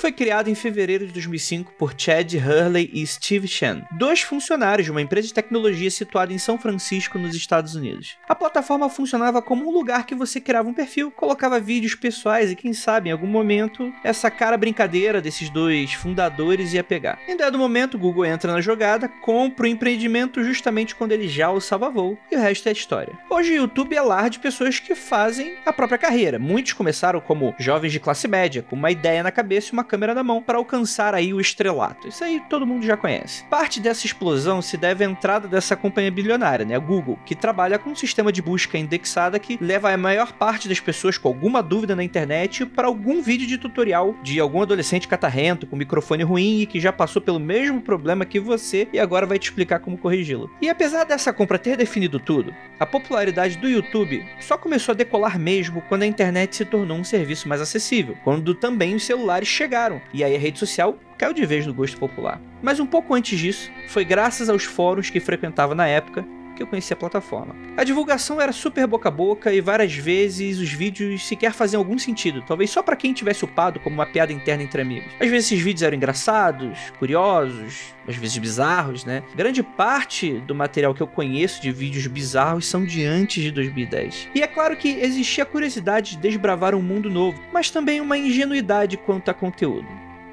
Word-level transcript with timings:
foi 0.01 0.11
criado 0.11 0.49
em 0.49 0.55
fevereiro 0.55 1.05
de 1.05 1.13
2005 1.13 1.73
por 1.77 1.93
Chad 1.95 2.33
Hurley 2.33 2.89
e 2.91 3.05
Steve 3.05 3.47
Chen, 3.47 3.83
dois 3.91 4.21
funcionários 4.21 4.85
de 4.85 4.91
uma 4.91 4.99
empresa 4.99 5.27
de 5.27 5.33
tecnologia 5.33 5.91
situada 5.91 6.33
em 6.33 6.39
São 6.39 6.57
Francisco, 6.57 7.19
nos 7.19 7.35
Estados 7.35 7.75
Unidos. 7.75 8.17
A 8.27 8.33
plataforma 8.33 8.89
funcionava 8.89 9.43
como 9.43 9.69
um 9.69 9.71
lugar 9.71 10.07
que 10.07 10.15
você 10.15 10.41
criava 10.41 10.67
um 10.67 10.73
perfil, 10.73 11.11
colocava 11.11 11.59
vídeos 11.59 11.93
pessoais 11.93 12.49
e 12.49 12.55
quem 12.55 12.73
sabe 12.73 13.09
em 13.09 13.11
algum 13.11 13.27
momento 13.27 13.93
essa 14.03 14.31
cara 14.31 14.57
brincadeira 14.57 15.21
desses 15.21 15.51
dois 15.51 15.93
fundadores 15.93 16.73
ia 16.73 16.83
pegar. 16.83 17.19
Em 17.27 17.37
dado 17.37 17.59
momento, 17.59 17.93
o 17.93 17.99
Google 17.99 18.25
entra 18.25 18.51
na 18.51 18.59
jogada, 18.59 19.07
compra 19.07 19.65
o 19.65 19.69
empreendimento 19.69 20.43
justamente 20.43 20.95
quando 20.95 21.11
ele 21.11 21.27
já 21.27 21.51
o 21.51 21.61
salva 21.61 21.91
voo 21.91 22.17
e 22.31 22.35
o 22.35 22.39
resto 22.39 22.67
é 22.67 22.71
história. 22.71 23.19
Hoje 23.29 23.51
o 23.51 23.57
YouTube 23.57 23.95
é 23.95 24.01
lar 24.01 24.31
de 24.31 24.39
pessoas 24.39 24.79
que 24.79 24.95
fazem 24.95 25.57
a 25.63 25.71
própria 25.71 25.99
carreira. 25.99 26.39
Muitos 26.39 26.73
começaram 26.73 27.21
como 27.21 27.53
jovens 27.59 27.91
de 27.91 27.99
classe 27.99 28.27
média, 28.27 28.63
com 28.63 28.75
uma 28.75 28.89
ideia 28.89 29.21
na 29.21 29.29
cabeça 29.29 29.67
e 29.69 29.73
uma 29.73 29.90
câmera 29.91 30.15
na 30.15 30.23
mão 30.23 30.41
para 30.41 30.57
alcançar 30.57 31.13
aí 31.13 31.33
o 31.33 31.41
estrelato. 31.41 32.07
Isso 32.07 32.23
aí 32.23 32.41
todo 32.49 32.65
mundo 32.65 32.85
já 32.85 32.95
conhece. 32.95 33.43
Parte 33.49 33.81
dessa 33.81 34.05
explosão 34.05 34.61
se 34.61 34.77
deve 34.77 35.03
à 35.03 35.09
entrada 35.09 35.49
dessa 35.49 35.75
companhia 35.75 36.09
bilionária, 36.09 36.63
né, 36.63 36.75
a 36.75 36.79
Google, 36.79 37.19
que 37.25 37.35
trabalha 37.35 37.77
com 37.77 37.89
um 37.89 37.95
sistema 37.95 38.31
de 38.31 38.41
busca 38.41 38.77
indexada 38.77 39.37
que 39.37 39.57
leva 39.59 39.91
a 39.91 39.97
maior 39.97 40.31
parte 40.31 40.69
das 40.69 40.79
pessoas 40.79 41.17
com 41.17 41.27
alguma 41.27 41.61
dúvida 41.61 41.93
na 41.93 42.05
internet 42.05 42.65
para 42.65 42.87
algum 42.87 43.21
vídeo 43.21 43.45
de 43.45 43.57
tutorial 43.57 44.15
de 44.23 44.39
algum 44.39 44.61
adolescente 44.61 45.09
catarrento 45.09 45.67
com 45.67 45.75
microfone 45.75 46.23
ruim 46.23 46.61
e 46.61 46.65
que 46.65 46.79
já 46.79 46.93
passou 46.93 47.21
pelo 47.21 47.39
mesmo 47.39 47.81
problema 47.81 48.23
que 48.23 48.39
você 48.39 48.87
e 48.93 48.99
agora 48.99 49.25
vai 49.25 49.37
te 49.37 49.49
explicar 49.49 49.79
como 49.79 49.97
corrigi-lo. 49.97 50.49
E 50.61 50.69
apesar 50.69 51.03
dessa 51.03 51.33
compra 51.33 51.59
ter 51.59 51.75
definido 51.75 52.17
tudo, 52.17 52.55
a 52.79 52.85
popularidade 52.85 53.57
do 53.57 53.67
YouTube 53.67 54.25
só 54.39 54.57
começou 54.57 54.93
a 54.93 54.95
decolar 54.95 55.37
mesmo 55.37 55.81
quando 55.89 56.03
a 56.03 56.07
internet 56.07 56.55
se 56.55 56.63
tornou 56.63 56.97
um 56.97 57.03
serviço 57.03 57.49
mais 57.49 57.59
acessível, 57.59 58.15
quando 58.23 58.55
também 58.55 58.95
os 58.95 59.03
celulares 59.03 59.49
chegaram, 59.49 59.80
e 60.13 60.23
aí 60.23 60.35
a 60.35 60.39
rede 60.39 60.59
social 60.59 60.97
caiu 61.17 61.33
de 61.33 61.45
vez 61.45 61.65
no 61.65 61.73
gosto 61.73 61.97
popular. 61.97 62.39
Mas 62.61 62.79
um 62.79 62.85
pouco 62.85 63.13
antes 63.13 63.39
disso, 63.39 63.71
foi 63.87 64.05
graças 64.05 64.49
aos 64.49 64.63
fóruns 64.63 65.09
que 65.09 65.19
frequentava 65.19 65.73
na 65.73 65.87
época 65.87 66.25
que 66.55 66.63
eu 66.63 66.67
conheci 66.67 66.93
a 66.93 66.95
plataforma. 66.95 67.55
A 67.77 67.83
divulgação 67.83 68.39
era 68.39 68.51
super 68.51 68.87
boca 68.87 69.09
a 69.09 69.11
boca 69.11 69.53
e 69.53 69.61
várias 69.61 69.93
vezes 69.93 70.59
os 70.59 70.71
vídeos 70.71 71.27
sequer 71.27 71.53
faziam 71.53 71.79
algum 71.79 71.97
sentido, 71.97 72.43
talvez 72.45 72.69
só 72.69 72.83
para 72.83 72.95
quem 72.95 73.13
tivesse 73.13 73.43
upado 73.45 73.79
como 73.79 73.95
uma 73.95 74.05
piada 74.05 74.31
interna 74.31 74.63
entre 74.63 74.81
amigos. 74.81 75.11
Às 75.19 75.29
vezes 75.29 75.51
esses 75.51 75.63
vídeos 75.63 75.81
eram 75.81 75.97
engraçados, 75.97 76.77
curiosos, 76.99 77.93
às 78.07 78.15
vezes 78.15 78.37
bizarros, 78.37 79.05
né? 79.05 79.23
Grande 79.35 79.63
parte 79.63 80.39
do 80.39 80.55
material 80.55 80.93
que 80.93 81.01
eu 81.01 81.07
conheço 81.07 81.61
de 81.61 81.71
vídeos 81.71 82.07
bizarros 82.07 82.65
são 82.65 82.85
de 82.85 83.05
antes 83.05 83.43
de 83.43 83.51
2010. 83.51 84.29
E 84.35 84.41
é 84.41 84.47
claro 84.47 84.75
que 84.75 84.89
existia 84.89 85.43
a 85.43 85.47
curiosidade 85.47 86.11
de 86.11 86.17
desbravar 86.17 86.75
um 86.75 86.81
mundo 86.81 87.09
novo, 87.09 87.41
mas 87.51 87.69
também 87.69 88.01
uma 88.01 88.17
ingenuidade 88.17 88.97
quanto 88.97 89.29
a 89.29 89.33
conteúdo. 89.33 89.87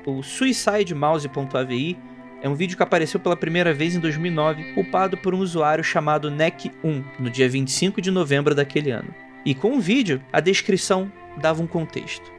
O 0.07 0.23
suicidemouse.avi 0.23 1.99
é 2.43 2.49
um 2.49 2.55
vídeo 2.55 2.77
que 2.77 2.83
apareceu 2.83 3.19
pela 3.19 3.37
primeira 3.37 3.75
vez 3.75 3.95
em 3.95 4.01
2009, 4.01 4.75
upado 4.77 5.17
por 5.17 5.35
um 5.35 5.39
usuário 5.39 5.83
chamado 5.83 6.31
Neck1, 6.31 7.05
no 7.19 7.31
dia 7.31 7.49
25 7.49 8.01
de 8.01 8.11
novembro 8.11 8.55
daquele 8.55 8.91
ano. 8.91 9.13
E 9.45 9.55
com 9.55 9.77
o 9.77 9.81
vídeo, 9.81 10.23
a 10.33 10.41
descrição 10.41 11.11
dava 11.41 11.63
um 11.63 11.67
contexto. 11.67 12.31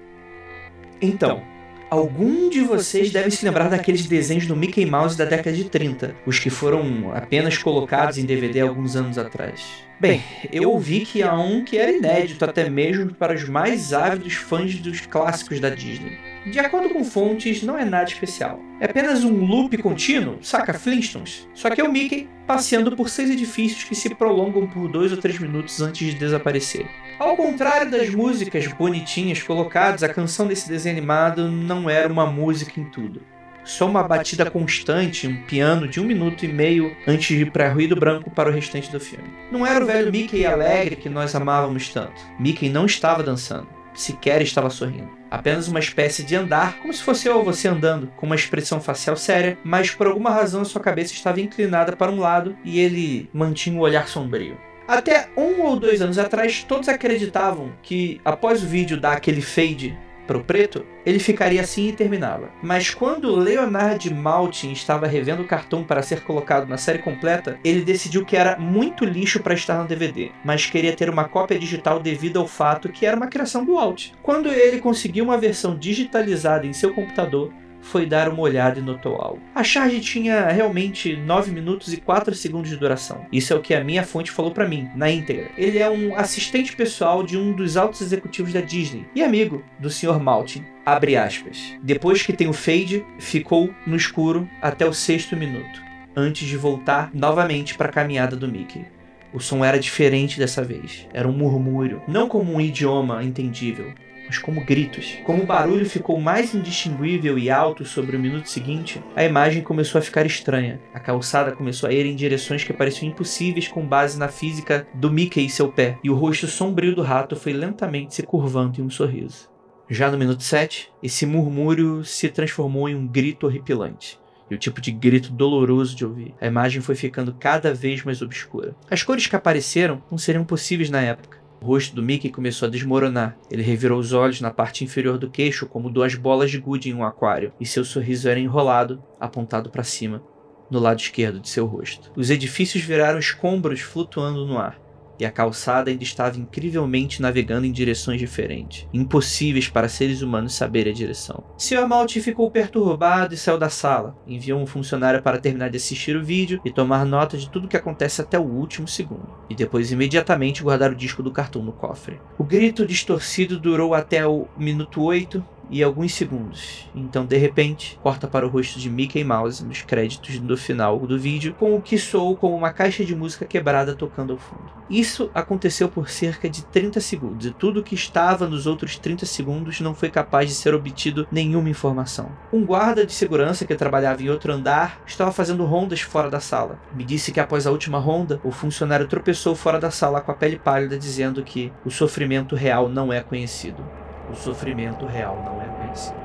Então, 1.01 1.41
algum 1.89 2.49
de 2.49 2.61
vocês 2.61 3.11
deve 3.11 3.31
se 3.31 3.43
lembrar 3.45 3.69
daqueles 3.69 4.05
desenhos 4.05 4.45
do 4.45 4.55
Mickey 4.55 4.85
Mouse 4.85 5.17
da 5.17 5.25
década 5.25 5.55
de 5.55 5.65
30, 5.65 6.15
os 6.25 6.39
que 6.39 6.49
foram 6.49 7.11
apenas 7.13 7.57
colocados 7.57 8.17
em 8.17 8.25
DVD 8.25 8.61
alguns 8.61 8.95
anos 8.95 9.17
atrás. 9.17 9.83
Bem, 9.99 10.23
eu 10.51 10.69
ouvi 10.71 11.01
que 11.01 11.21
há 11.21 11.37
um 11.37 11.63
que 11.63 11.77
era 11.77 11.91
inédito 11.91 12.45
até 12.45 12.69
mesmo 12.69 13.13
para 13.13 13.33
os 13.33 13.49
mais 13.49 13.91
ávidos 13.91 14.35
fãs 14.35 14.75
dos 14.75 15.01
clássicos 15.01 15.59
da 15.59 15.69
Disney. 15.69 16.17
De 16.49 16.59
acordo 16.59 16.89
com 16.89 17.03
fontes, 17.03 17.61
não 17.61 17.77
é 17.77 17.85
nada 17.85 18.09
especial. 18.09 18.59
É 18.79 18.85
apenas 18.85 19.23
um 19.23 19.45
loop 19.45 19.77
contínuo, 19.77 20.39
saca 20.41 20.73
Flintstones? 20.73 21.47
Só 21.53 21.69
que 21.69 21.81
é 21.81 21.83
o 21.83 21.91
Mickey 21.91 22.27
passeando 22.47 22.95
por 22.95 23.09
seis 23.09 23.29
edifícios 23.29 23.83
que 23.83 23.93
se 23.93 24.15
prolongam 24.15 24.65
por 24.67 24.87
dois 24.87 25.11
ou 25.11 25.17
três 25.17 25.37
minutos 25.37 25.81
antes 25.81 26.07
de 26.07 26.19
desaparecer. 26.19 26.87
Ao 27.19 27.35
contrário 27.35 27.91
das 27.91 28.09
músicas 28.09 28.65
bonitinhas 28.67 29.43
colocadas, 29.43 30.01
a 30.01 30.09
canção 30.09 30.47
desse 30.47 30.67
desenho 30.67 30.97
animado 30.97 31.49
não 31.49 31.89
era 31.89 32.11
uma 32.11 32.25
música 32.25 32.79
em 32.79 32.85
tudo 32.85 33.21
só 33.69 33.85
uma 33.85 34.01
batida 34.01 34.49
constante, 34.49 35.27
um 35.27 35.43
piano 35.43 35.87
de 35.87 35.99
um 35.99 36.03
minuto 36.03 36.43
e 36.43 36.47
meio 36.47 36.95
antes 37.07 37.27
de 37.27 37.43
ir 37.43 37.51
para 37.51 37.71
ruído 37.71 37.95
branco 37.95 38.31
para 38.31 38.49
o 38.49 38.51
restante 38.51 38.91
do 38.91 38.99
filme. 38.99 39.29
Não 39.51 39.65
era 39.65 39.83
o 39.83 39.87
velho 39.87 40.11
Mickey 40.11 40.43
alegre 40.43 40.95
que 40.95 41.07
nós 41.07 41.35
amávamos 41.35 41.89
tanto. 41.89 42.19
Mickey 42.39 42.67
não 42.67 42.87
estava 42.87 43.21
dançando, 43.21 43.67
sequer 43.93 44.41
estava 44.41 44.71
sorrindo. 44.71 45.18
Apenas 45.29 45.67
uma 45.67 45.79
espécie 45.79 46.23
de 46.23 46.35
andar, 46.35 46.79
como 46.79 46.93
se 46.93 47.03
fosse 47.03 47.27
eu 47.27 47.37
ou 47.37 47.43
você 47.43 47.67
andando, 47.67 48.07
com 48.17 48.25
uma 48.25 48.35
expressão 48.35 48.81
facial 48.81 49.15
séria, 49.15 49.57
mas 49.63 49.91
por 49.91 50.07
alguma 50.07 50.31
razão 50.31 50.65
sua 50.65 50.81
cabeça 50.81 51.13
estava 51.13 51.39
inclinada 51.41 51.95
para 51.95 52.11
um 52.11 52.19
lado 52.19 52.55
e 52.63 52.79
ele 52.79 53.29
mantinha 53.33 53.77
o 53.77 53.81
olhar 53.81 54.07
sombrio. 54.07 54.57
Até 54.87 55.29
um 55.37 55.61
ou 55.61 55.79
dois 55.79 56.01
anos 56.01 56.17
atrás, 56.17 56.63
todos 56.67 56.89
acreditavam 56.89 57.71
que 57.83 58.19
após 58.25 58.63
o 58.63 58.67
vídeo 58.67 58.99
dar 58.99 59.13
aquele 59.13 59.39
fade 59.39 59.95
para 60.29 60.37
o 60.37 60.43
preto, 60.43 60.85
ele 61.03 61.17
ficaria 61.17 61.59
assim 61.59 61.87
e 61.87 61.91
terminava. 61.91 62.51
Mas 62.61 62.93
quando 62.93 63.35
Leonard 63.35 64.13
Maltin 64.13 64.71
estava 64.71 65.07
revendo 65.07 65.41
o 65.41 65.47
cartão 65.47 65.83
para 65.83 66.03
ser 66.03 66.21
colocado 66.21 66.69
na 66.69 66.77
série 66.77 66.99
completa, 66.99 67.59
ele 67.63 67.81
decidiu 67.81 68.23
que 68.23 68.37
era 68.37 68.55
muito 68.59 69.03
lixo 69.03 69.39
para 69.39 69.55
estar 69.55 69.81
no 69.81 69.87
DVD, 69.87 70.29
mas 70.45 70.67
queria 70.67 70.95
ter 70.95 71.09
uma 71.09 71.23
cópia 71.23 71.57
digital 71.57 71.99
devido 71.99 72.37
ao 72.37 72.47
fato 72.47 72.89
que 72.89 73.07
era 73.07 73.17
uma 73.17 73.25
criação 73.25 73.65
do 73.65 73.73
Walt. 73.73 74.11
Quando 74.21 74.53
ele 74.53 74.79
conseguiu 74.79 75.25
uma 75.25 75.35
versão 75.35 75.75
digitalizada 75.75 76.67
em 76.67 76.73
seu 76.73 76.93
computador, 76.93 77.51
foi 77.81 78.05
dar 78.05 78.29
uma 78.29 78.41
olhada 78.41 78.79
e 78.79 78.83
notou 78.83 79.15
algo. 79.15 79.41
A 79.53 79.63
charge 79.63 79.99
tinha 79.99 80.47
realmente 80.47 81.15
9 81.15 81.51
minutos 81.51 81.93
e 81.93 81.97
4 81.97 82.33
segundos 82.35 82.69
de 82.69 82.77
duração. 82.77 83.25
Isso 83.31 83.53
é 83.53 83.55
o 83.55 83.61
que 83.61 83.73
a 83.73 83.83
minha 83.83 84.03
fonte 84.03 84.31
falou 84.31 84.51
para 84.51 84.67
mim, 84.67 84.89
na 84.95 85.09
íntegra. 85.09 85.49
Ele 85.57 85.79
é 85.79 85.89
um 85.89 86.15
assistente 86.15 86.75
pessoal 86.75 87.23
de 87.23 87.37
um 87.37 87.51
dos 87.51 87.77
altos 87.77 88.01
executivos 88.01 88.53
da 88.53 88.61
Disney 88.61 89.05
e 89.15 89.23
amigo 89.23 89.63
do 89.79 89.89
Sr. 89.89 90.19
Maltin. 90.19 90.63
Abre 90.85 91.15
aspas. 91.15 91.75
Depois 91.83 92.21
que 92.23 92.33
tem 92.33 92.47
o 92.47 92.53
fade, 92.53 93.05
ficou 93.19 93.69
no 93.85 93.95
escuro 93.95 94.49
até 94.61 94.85
o 94.85 94.93
sexto 94.93 95.35
minuto, 95.35 95.81
antes 96.15 96.47
de 96.47 96.57
voltar 96.57 97.11
novamente 97.13 97.75
para 97.75 97.89
a 97.89 97.93
caminhada 97.93 98.35
do 98.35 98.47
Mickey. 98.47 98.85
O 99.31 99.39
som 99.39 99.63
era 99.63 99.79
diferente 99.79 100.39
dessa 100.39 100.63
vez. 100.63 101.07
Era 101.13 101.27
um 101.27 101.31
murmúrio, 101.31 102.01
não 102.07 102.27
como 102.27 102.51
um 102.51 102.59
idioma 102.59 103.23
entendível, 103.23 103.93
mas 104.29 104.37
como 104.37 104.63
gritos. 104.63 105.17
Como 105.25 105.41
o 105.41 105.45
barulho 105.45 105.89
ficou 105.89 106.21
mais 106.21 106.53
indistinguível 106.53 107.39
e 107.39 107.49
alto 107.49 107.83
sobre 107.83 108.15
o 108.15 108.19
minuto 108.19 108.47
seguinte, 108.47 109.03
a 109.15 109.25
imagem 109.25 109.63
começou 109.63 109.97
a 109.97 110.03
ficar 110.03 110.23
estranha. 110.23 110.79
A 110.93 110.99
calçada 110.99 111.51
começou 111.51 111.89
a 111.89 111.91
ir 111.91 112.05
em 112.05 112.15
direções 112.15 112.63
que 112.63 112.71
pareciam 112.71 113.09
impossíveis 113.09 113.67
com 113.67 113.83
base 113.83 114.19
na 114.19 114.27
física 114.27 114.87
do 114.93 115.11
Mickey 115.11 115.43
e 115.43 115.49
seu 115.49 115.71
pé, 115.71 115.97
e 116.03 116.11
o 116.11 116.15
rosto 116.15 116.45
sombrio 116.45 116.95
do 116.95 117.01
rato 117.01 117.35
foi 117.35 117.53
lentamente 117.53 118.13
se 118.13 118.21
curvando 118.21 118.79
em 118.79 118.83
um 118.83 118.89
sorriso. 118.89 119.49
Já 119.89 120.11
no 120.11 120.17
minuto 120.19 120.43
7, 120.43 120.91
esse 121.01 121.25
murmúrio 121.25 122.05
se 122.05 122.29
transformou 122.29 122.87
em 122.87 122.93
um 122.93 123.07
grito 123.07 123.47
horripilante 123.47 124.19
e 124.51 124.53
o 124.53 124.57
tipo 124.57 124.79
de 124.79 124.91
grito 124.91 125.31
doloroso 125.31 125.95
de 125.95 126.05
ouvir. 126.05 126.35
A 126.39 126.45
imagem 126.45 126.81
foi 126.81 126.93
ficando 126.93 127.33
cada 127.33 127.73
vez 127.73 128.03
mais 128.03 128.21
obscura. 128.21 128.75
As 128.89 129.01
cores 129.01 129.25
que 129.25 129.35
apareceram 129.35 130.01
não 130.09 130.17
seriam 130.17 130.43
possíveis 130.43 130.91
na 130.91 131.01
época 131.01 131.38
O 131.61 131.65
rosto 131.65 131.95
do 131.95 132.01
Mickey 132.01 132.29
começou 132.29 132.67
a 132.67 132.71
desmoronar. 132.71 133.37
Ele 133.51 133.61
revirou 133.61 133.99
os 133.99 134.13
olhos 134.13 134.39
na 134.39 134.51
parte 134.51 134.83
inferior 134.83 135.17
do 135.17 135.29
queixo 135.29 135.67
como 135.67 135.89
duas 135.89 136.15
bolas 136.15 136.49
de 136.49 136.57
gude 136.57 136.89
em 136.89 136.93
um 136.93 137.03
aquário, 137.03 137.51
e 137.59 137.65
seu 137.65 137.83
sorriso 137.83 138.29
era 138.29 138.39
enrolado, 138.39 139.03
apontado 139.19 139.69
para 139.69 139.83
cima, 139.83 140.23
no 140.71 140.79
lado 140.79 140.99
esquerdo 140.99 141.39
de 141.39 141.49
seu 141.49 141.65
rosto. 141.65 142.11
Os 142.15 142.29
edifícios 142.29 142.83
viraram 142.83 143.19
escombros 143.19 143.81
flutuando 143.81 144.45
no 144.45 144.57
ar 144.57 144.88
e 145.19 145.25
a 145.25 145.31
calçada 145.31 145.91
ainda 145.91 146.03
estava 146.03 146.37
incrivelmente 146.37 147.21
navegando 147.21 147.65
em 147.65 147.71
direções 147.71 148.19
diferentes, 148.19 148.87
impossíveis 148.93 149.67
para 149.67 149.89
seres 149.89 150.21
humanos 150.21 150.53
saberem 150.53 150.93
a 150.93 150.95
direção. 150.95 151.43
Sr. 151.57 151.87
Malte 151.87 152.21
ficou 152.21 152.49
perturbado 152.49 153.33
e 153.33 153.37
saiu 153.37 153.57
da 153.57 153.69
sala. 153.69 154.15
Enviou 154.25 154.59
um 154.59 154.65
funcionário 154.65 155.21
para 155.21 155.39
terminar 155.39 155.69
de 155.69 155.77
assistir 155.77 156.15
o 156.15 156.23
vídeo 156.23 156.61
e 156.63 156.71
tomar 156.71 157.05
nota 157.05 157.37
de 157.37 157.49
tudo 157.49 157.65
o 157.65 157.67
que 157.67 157.77
acontece 157.77 158.21
até 158.21 158.39
o 158.39 158.43
último 158.43 158.87
segundo, 158.87 159.29
e 159.49 159.55
depois 159.55 159.91
imediatamente 159.91 160.63
guardar 160.63 160.91
o 160.91 160.95
disco 160.95 161.21
do 161.21 161.31
cartão 161.31 161.61
no 161.61 161.73
cofre. 161.73 162.19
O 162.37 162.43
grito 162.43 162.85
distorcido 162.85 163.59
durou 163.59 163.93
até 163.93 164.25
o 164.25 164.47
minuto 164.57 165.01
8 165.01 165.43
e 165.69 165.83
alguns 165.83 166.13
segundos. 166.13 166.89
Então, 166.95 167.25
de 167.25 167.37
repente, 167.37 167.99
corta 168.01 168.27
para 168.27 168.45
o 168.45 168.49
rosto 168.49 168.79
de 168.79 168.89
Mickey 168.89 169.23
Mouse 169.23 169.63
nos 169.63 169.81
créditos 169.81 170.39
do 170.39 170.57
final 170.57 170.99
do 170.99 171.17
vídeo, 171.17 171.55
com 171.57 171.75
o 171.75 171.81
que 171.81 171.97
soou 171.97 172.35
como 172.35 172.55
uma 172.55 172.71
caixa 172.71 173.05
de 173.05 173.15
música 173.15 173.45
quebrada 173.45 173.95
tocando 173.95 174.33
ao 174.33 174.39
fundo. 174.39 174.79
Isso 174.89 175.29
aconteceu 175.33 175.87
por 175.87 176.09
cerca 176.09 176.49
de 176.49 176.65
30 176.65 176.99
segundos, 176.99 177.45
e 177.45 177.51
tudo 177.51 177.83
que 177.83 177.95
estava 177.95 178.47
nos 178.47 178.65
outros 178.65 178.97
30 178.97 179.25
segundos 179.25 179.79
não 179.79 179.93
foi 179.93 180.09
capaz 180.09 180.49
de 180.49 180.55
ser 180.55 180.73
obtido 180.73 181.27
nenhuma 181.31 181.69
informação. 181.69 182.31
Um 182.51 182.65
guarda 182.65 183.05
de 183.05 183.13
segurança 183.13 183.65
que 183.65 183.75
trabalhava 183.75 184.23
em 184.23 184.29
outro 184.29 184.51
andar 184.51 185.01
estava 185.05 185.31
fazendo 185.31 185.65
rondas 185.65 186.01
fora 186.01 186.29
da 186.29 186.39
sala. 186.39 186.79
Me 186.95 187.03
disse 187.03 187.31
que 187.31 187.39
após 187.39 187.67
a 187.67 187.71
última 187.71 187.99
ronda, 187.99 188.39
o 188.43 188.51
funcionário 188.51 189.07
tropeçou 189.07 189.55
fora 189.55 189.79
da 189.79 189.91
sala 189.91 190.21
com 190.21 190.31
a 190.31 190.35
pele 190.35 190.57
pálida, 190.57 190.97
dizendo 190.97 191.43
que 191.43 191.71
o 191.85 191.91
sofrimento 191.91 192.55
real 192.55 192.89
não 192.89 193.13
é 193.13 193.21
conhecido. 193.21 193.83
O 194.31 194.35
sofrimento 194.35 195.05
real 195.05 195.35
não 195.43 195.61
é 195.61 195.65
conhecido. 195.65 196.19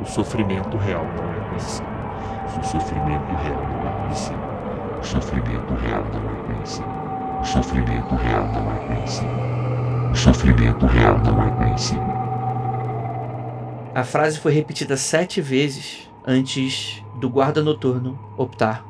O 0.00 0.04
sofrimento 0.04 0.76
real 0.76 1.04
não 1.16 1.32
é 1.32 1.48
conhecido. 1.48 1.88
O 2.58 2.64
sofrimento 2.64 3.34
real 3.34 3.62
não 3.62 3.88
é 3.88 4.02
conhecido. 4.02 4.38
O 5.00 5.04
sofrimento 5.04 5.74
real 5.74 6.04
não 6.12 6.30
é 6.30 6.46
conhecido. 6.46 6.88
O 7.40 7.44
sofrimento 7.44 8.14
real 8.14 8.46
não 8.46 8.72
é 8.72 8.86
conhecido. 8.86 9.30
O 10.12 10.16
sofrimento 10.16 10.86
real 10.86 11.18
não 11.18 11.42
é 11.42 11.50
conhecido. 11.50 12.12
A 13.94 14.04
frase 14.04 14.38
foi 14.38 14.52
repetida 14.52 14.96
sete 14.96 15.40
vezes 15.40 16.08
antes 16.26 17.02
do 17.16 17.28
guarda 17.28 17.62
noturno 17.62 18.18
optar 18.36 18.84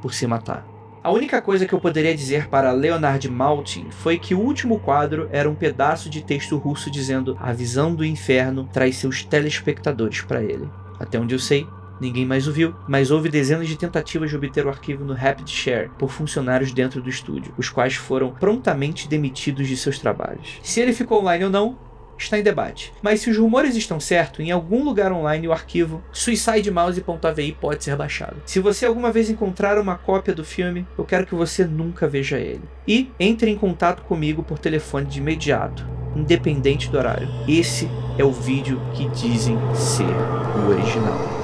por 0.00 0.14
se 0.14 0.26
matar. 0.26 0.64
A 1.08 1.10
única 1.10 1.40
coisa 1.40 1.64
que 1.64 1.72
eu 1.72 1.80
poderia 1.80 2.14
dizer 2.14 2.48
para 2.48 2.70
Leonard 2.70 3.26
Maltin 3.30 3.86
foi 3.90 4.18
que 4.18 4.34
o 4.34 4.38
último 4.38 4.78
quadro 4.78 5.26
era 5.32 5.48
um 5.48 5.54
pedaço 5.54 6.10
de 6.10 6.22
texto 6.22 6.58
russo 6.58 6.90
dizendo: 6.90 7.34
A 7.40 7.50
visão 7.50 7.94
do 7.94 8.04
inferno 8.04 8.68
traz 8.70 8.96
seus 8.96 9.24
telespectadores 9.24 10.20
para 10.20 10.42
ele. 10.42 10.68
Até 11.00 11.18
onde 11.18 11.34
eu 11.34 11.38
sei, 11.38 11.66
Ninguém 11.98 12.24
mais 12.24 12.46
o 12.46 12.52
viu, 12.52 12.74
mas 12.86 13.10
houve 13.10 13.28
dezenas 13.28 13.66
de 13.66 13.76
tentativas 13.76 14.30
de 14.30 14.36
obter 14.36 14.64
o 14.64 14.68
arquivo 14.68 15.04
no 15.04 15.14
Rapid 15.14 15.48
Share 15.48 15.90
por 15.98 16.10
funcionários 16.10 16.72
dentro 16.72 17.02
do 17.02 17.08
estúdio, 17.08 17.52
os 17.58 17.70
quais 17.70 17.94
foram 17.94 18.30
prontamente 18.30 19.08
demitidos 19.08 19.66
de 19.66 19.76
seus 19.76 19.98
trabalhos. 19.98 20.60
Se 20.62 20.80
ele 20.80 20.92
ficou 20.92 21.20
online 21.20 21.44
ou 21.44 21.50
não, 21.50 21.76
está 22.18 22.38
em 22.38 22.42
debate. 22.42 22.92
Mas 23.02 23.20
se 23.20 23.30
os 23.30 23.36
rumores 23.36 23.76
estão 23.76 24.00
certos, 24.00 24.40
em 24.40 24.50
algum 24.50 24.84
lugar 24.84 25.12
online 25.12 25.48
o 25.48 25.52
arquivo 25.52 26.02
suicidemouse.avi 26.12 27.56
pode 27.60 27.84
ser 27.84 27.96
baixado. 27.96 28.42
Se 28.44 28.60
você 28.60 28.86
alguma 28.86 29.12
vez 29.12 29.30
encontrar 29.30 29.78
uma 29.78 29.96
cópia 29.96 30.34
do 30.34 30.44
filme, 30.44 30.86
eu 30.96 31.04
quero 31.04 31.26
que 31.26 31.34
você 31.34 31.64
nunca 31.64 32.08
veja 32.08 32.38
ele. 32.38 32.62
E 32.86 33.10
entre 33.18 33.50
em 33.50 33.56
contato 33.56 34.02
comigo 34.02 34.42
por 34.42 34.58
telefone 34.58 35.06
de 35.06 35.18
imediato, 35.18 35.86
independente 36.14 36.90
do 36.90 36.98
horário. 36.98 37.28
Esse 37.46 37.88
é 38.18 38.24
o 38.24 38.32
vídeo 38.32 38.80
que 38.94 39.08
dizem 39.10 39.56
ser 39.74 40.04
o 40.04 40.70
original. 40.70 41.37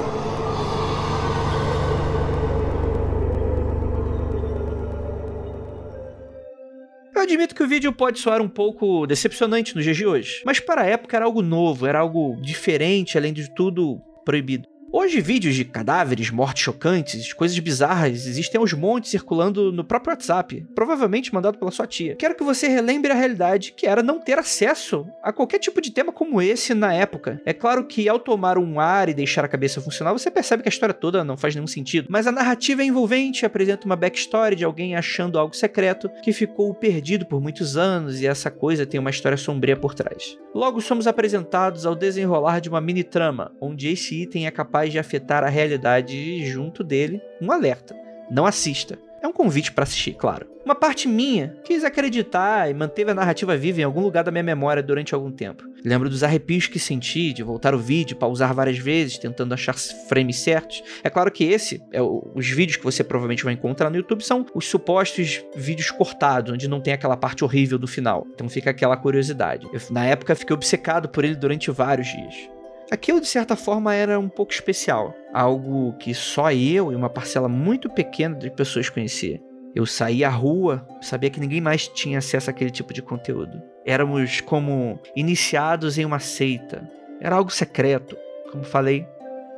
Admito 7.35 7.55
que 7.55 7.63
o 7.63 7.69
vídeo 7.69 7.93
pode 7.93 8.19
soar 8.19 8.41
um 8.41 8.49
pouco 8.49 9.07
decepcionante 9.07 9.75
nos 9.75 9.85
dias 9.85 9.97
de 9.97 10.07
hoje, 10.07 10.43
mas 10.45 10.61
para 10.61 10.83
a 10.83 10.87
época 10.87 11.17
era 11.17 11.27
algo 11.27 11.43
novo, 11.43 11.87
era 11.87 11.99
algo 11.99 12.37
diferente, 12.41 13.19
além 13.19 13.33
de 13.33 13.53
tudo 13.55 14.01
proibido. 14.25 14.74
Hoje, 14.97 15.21
vídeos 15.21 15.57
de 15.57 15.65
cadáveres, 15.65 16.31
mortes 16.31 16.63
chocantes, 16.63 17.33
coisas 17.33 17.59
bizarras 17.59 18.29
existem 18.29 18.61
aos 18.61 18.73
montes 18.73 19.11
circulando 19.11 19.73
no 19.73 19.83
próprio 19.83 20.13
WhatsApp, 20.13 20.65
provavelmente 20.73 21.35
mandado 21.35 21.59
pela 21.59 21.73
sua 21.73 21.85
tia. 21.85 22.15
Quero 22.15 22.37
que 22.37 22.45
você 22.45 22.69
relembre 22.69 23.11
a 23.11 23.15
realidade 23.17 23.73
que 23.77 23.89
era 23.89 24.05
não 24.05 24.21
ter 24.21 24.39
acesso 24.39 25.05
a 25.21 25.33
qualquer 25.33 25.59
tipo 25.59 25.81
de 25.81 25.91
tema 25.91 26.13
como 26.13 26.41
esse 26.41 26.75
na 26.75 26.95
época. 26.95 27.43
É 27.45 27.53
claro 27.53 27.85
que 27.89 28.09
ao 28.09 28.21
tomar 28.21 28.57
um 28.57 28.79
ar 28.79 29.09
e 29.09 29.15
deixar 29.15 29.45
a 29.45 29.49
cabeça 29.49 29.81
funcionar, 29.81 30.13
você 30.13 30.31
percebe 30.31 30.63
que 30.63 30.69
a 30.69 30.71
história 30.71 30.95
toda 30.95 31.25
não 31.25 31.37
faz 31.37 31.57
nenhum 31.57 31.67
sentido, 31.67 32.07
mas 32.09 32.29
a 32.29 32.33
narrativa 32.33 32.81
é 32.81 32.85
envolvente, 32.85 33.45
apresenta 33.45 33.87
uma 33.87 33.97
backstory 33.97 34.55
de 34.55 34.65
alguém 34.65 34.95
achando 34.95 35.41
algo 35.41 35.57
secreto 35.57 36.09
que 36.23 36.33
ficou 36.33 36.73
perdido 36.73 37.27
por 37.27 37.41
muitos 37.41 37.77
anos 37.77 38.21
e 38.21 38.29
essa 38.29 38.49
coisa 38.49 38.87
tem 38.87 39.01
uma 39.01 39.11
história 39.11 39.37
sombria 39.37 39.77
por 39.77 39.93
trás. 39.93 40.39
Logo 40.55 40.81
somos 40.81 41.09
apresentados 41.09 41.85
ao 41.85 41.97
desenrolar 41.97 42.61
de 42.61 42.69
uma 42.69 42.81
mini 42.81 43.03
trama, 43.03 43.51
onde 43.61 43.89
esse 43.89 44.23
item 44.23 44.47
é 44.47 44.53
capaz 44.53 44.84
capaz 44.85 44.93
de 44.93 44.99
afetar 44.99 45.45
a 45.45 45.49
realidade 45.49 46.45
junto 46.47 46.85
dele, 46.85 47.21
um 47.41 47.51
alerta. 47.51 47.97
Não 48.31 48.47
assista. 48.47 48.99
É 49.23 49.27
um 49.27 49.33
convite 49.33 49.73
para 49.73 49.85
assistir, 49.85 50.15
claro. 50.15 50.47
Uma 50.65 50.75
parte 50.75 51.09
minha 51.09 51.57
quis 51.65 51.83
acreditar 51.83 52.71
e 52.71 52.75
manteve 52.75 53.11
a 53.11 53.15
narrativa 53.15 53.57
viva 53.57 53.81
em 53.81 53.85
algum 53.85 54.03
lugar 54.03 54.23
da 54.23 54.31
minha 54.31 54.43
memória 54.43 54.83
durante 54.83 55.15
algum 55.15 55.31
tempo. 55.31 55.65
Lembro 55.83 56.11
dos 56.11 56.23
arrepios 56.23 56.67
que 56.67 56.79
senti 56.79 57.33
de 57.33 57.43
voltar 57.43 57.75
o 57.75 57.79
vídeo, 57.79 58.17
pausar 58.17 58.53
várias 58.55 58.79
vezes, 58.79 59.19
tentando 59.19 59.55
achar 59.55 59.75
frames 59.75 60.37
certos. 60.37 60.83
É 61.03 61.09
claro 61.09 61.31
que 61.31 61.45
esse, 61.45 61.83
é 61.91 62.03
o, 62.03 62.31
os 62.35 62.49
vídeos 62.49 62.77
que 62.77 62.85
você 62.85 63.03
provavelmente 63.03 63.45
vai 63.45 63.55
encontrar 63.55 63.89
no 63.89 63.97
YouTube 63.97 64.23
são 64.23 64.45
os 64.55 64.67
supostos 64.67 65.43
vídeos 65.55 65.91
cortados, 65.91 66.53
onde 66.53 66.69
não 66.69 66.81
tem 66.81 66.93
aquela 66.93 67.17
parte 67.17 67.45
horrível 67.45 67.79
do 67.79 67.87
final. 67.87 68.27
Então 68.35 68.49
fica 68.49 68.71
aquela 68.71 68.97
curiosidade. 68.97 69.67
Eu, 69.73 69.81
na 69.91 70.05
época 70.05 70.35
fiquei 70.35 70.55
obcecado 70.55 71.09
por 71.09 71.25
ele 71.25 71.37
durante 71.37 71.71
vários 71.71 72.09
dias. 72.09 72.54
Aquilo, 72.91 73.21
de 73.21 73.27
certa 73.27 73.57
forma, 73.57 73.95
era 73.95 74.19
um 74.19 74.29
pouco 74.29 74.53
especial. 74.53 75.15
Algo 75.33 75.95
que 75.95 76.15
só 76.15 76.53
eu 76.53 76.93
e 76.93 76.95
uma 76.95 77.09
parcela 77.09 77.49
muito 77.49 77.89
pequena 77.89 78.37
de 78.37 78.51
pessoas 78.51 78.89
conhecia. 78.89 79.41
Eu 79.75 79.87
saía 79.87 80.29
à 80.29 80.31
rua, 80.31 80.87
sabia 81.01 81.31
que 81.31 81.41
ninguém 81.41 81.61
mais 81.61 81.89
tinha 81.89 82.19
acesso 82.19 82.49
àquele 82.49 82.71
tipo 82.71 82.93
de 82.95 83.03
conteúdo. 83.03 83.61
Éramos 83.85 84.41
como 84.41 85.01
iniciados 85.17 85.99
em 85.99 86.05
uma 86.05 86.21
seita. 86.21 86.89
Era 87.21 87.37
algo 87.37 87.51
secreto, 87.51 88.17
como 88.53 88.63
falei, 88.63 89.05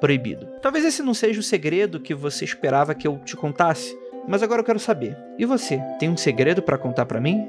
proibido. 0.00 0.46
Talvez 0.62 0.84
esse 0.84 1.02
não 1.02 1.12
seja 1.12 1.40
o 1.40 1.42
segredo 1.42 2.00
que 2.00 2.14
você 2.14 2.44
esperava 2.44 2.94
que 2.94 3.06
eu 3.06 3.18
te 3.18 3.36
contasse, 3.36 3.94
mas 4.26 4.42
agora 4.42 4.60
eu 4.60 4.64
quero 4.64 4.78
saber. 4.78 5.16
E 5.38 5.44
você, 5.44 5.80
tem 5.98 6.08
um 6.08 6.16
segredo 6.16 6.62
para 6.62 6.78
contar 6.78 7.04
para 7.04 7.20
mim? 7.20 7.46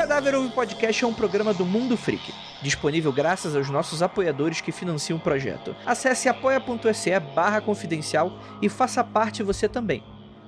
Cadáver 0.00 0.34
Ouve 0.34 0.50
Podcast 0.54 1.04
é 1.04 1.06
um 1.06 1.12
programa 1.12 1.52
do 1.52 1.64
Mundo 1.64 1.96
Freak, 1.96 2.32
disponível 2.62 3.12
graças 3.12 3.54
aos 3.54 3.68
nossos 3.68 4.02
apoiadores 4.02 4.60
que 4.60 4.72
financiam 4.72 5.18
o 5.18 5.20
projeto. 5.20 5.76
Acesse 5.84 6.28
apoia.se 6.28 7.20
barra 7.20 7.60
confidencial 7.60 8.32
e 8.62 8.68
faça 8.68 9.04
parte 9.04 9.42
você 9.42 9.68
também. 9.68 10.02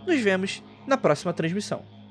Nos 0.06 0.20
vemos 0.20 0.62
na 0.86 0.96
próxima 0.96 1.32
transmissão. 1.32 2.01